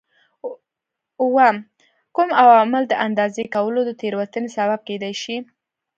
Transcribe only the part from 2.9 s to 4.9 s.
اندازه کولو د تېروتنې سبب